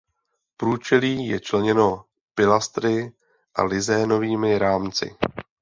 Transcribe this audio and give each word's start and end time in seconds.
Průčelí 0.57 1.27
je 1.27 1.39
členěno 1.39 2.05
pilastry 2.35 3.11
a 3.55 3.63
lizénovými 3.63 4.57
rámci. 4.57 5.15